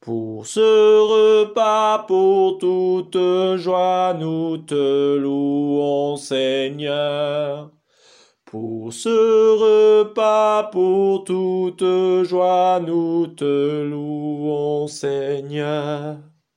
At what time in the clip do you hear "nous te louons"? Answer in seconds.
4.18-6.16, 12.80-14.86